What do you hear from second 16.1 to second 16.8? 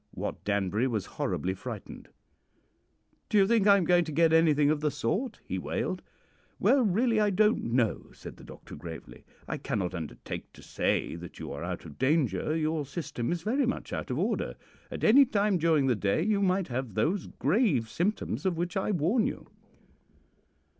you might